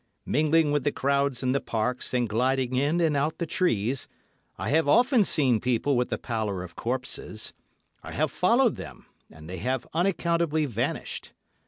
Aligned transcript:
Mingling 0.25 0.71
with 0.71 0.83
the 0.83 0.91
crowds 0.91 1.43
in 1.43 1.51
the 1.51 1.61
parks 1.61 2.11
and 2.11 2.27
gliding 2.27 2.73
in 2.73 2.99
and 2.99 3.15
out 3.15 3.37
the 3.37 3.45
trees, 3.45 4.07
I 4.57 4.69
have 4.69 4.87
often 4.87 5.23
seen 5.23 5.59
people 5.59 5.95
with 5.95 6.09
the 6.09 6.17
pallor 6.17 6.63
of 6.63 6.75
corpses; 6.75 7.53
I 8.01 8.11
have 8.13 8.31
followed 8.31 8.77
them, 8.77 9.05
and 9.29 9.47
they 9.47 9.57
have 9.57 9.85
unaccountably 9.93 10.65
vanished. 10.65 11.33